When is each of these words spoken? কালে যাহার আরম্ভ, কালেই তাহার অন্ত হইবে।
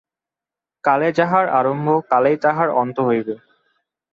কালে 0.83 1.09
যাহার 1.11 1.45
আরম্ভ, 1.49 1.87
কালেই 2.11 2.37
তাহার 2.37 2.69
অন্ত 2.81 2.97
হইবে। 2.99 3.35